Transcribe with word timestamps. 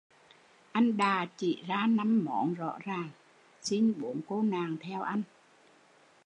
Anh 0.71 0.97
đà 0.97 1.25
chỉ 1.37 1.63
ra 1.67 1.87
năm 1.89 2.25
món 2.25 2.53
rõ 2.53 2.77
ràng, 2.83 3.09
xin 3.61 3.93
bốn 4.01 4.21
cô 4.27 4.41
nàng 4.41 4.77
theo 4.81 5.01
anh 5.01 5.23